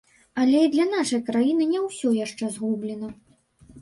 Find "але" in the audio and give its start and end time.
0.43-0.61